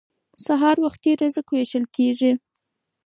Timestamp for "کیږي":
1.95-2.31